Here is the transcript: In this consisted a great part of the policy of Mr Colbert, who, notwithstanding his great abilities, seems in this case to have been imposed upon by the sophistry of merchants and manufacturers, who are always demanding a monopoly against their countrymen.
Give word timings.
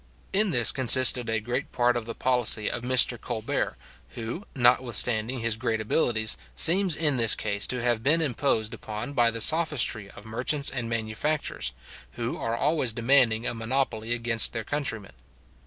In 0.33 0.49
this 0.49 0.71
consisted 0.71 1.29
a 1.29 1.39
great 1.39 1.71
part 1.71 1.95
of 1.95 2.05
the 2.05 2.15
policy 2.15 2.67
of 2.71 2.81
Mr 2.81 3.21
Colbert, 3.21 3.77
who, 4.15 4.47
notwithstanding 4.55 5.41
his 5.41 5.57
great 5.57 5.79
abilities, 5.79 6.37
seems 6.55 6.95
in 6.95 7.17
this 7.17 7.35
case 7.35 7.67
to 7.67 7.83
have 7.83 8.01
been 8.01 8.19
imposed 8.19 8.73
upon 8.73 9.13
by 9.13 9.29
the 9.29 9.41
sophistry 9.41 10.09
of 10.09 10.25
merchants 10.25 10.71
and 10.71 10.89
manufacturers, 10.89 11.73
who 12.13 12.35
are 12.35 12.57
always 12.57 12.93
demanding 12.93 13.45
a 13.45 13.53
monopoly 13.53 14.11
against 14.15 14.53
their 14.53 14.63
countrymen. 14.63 15.13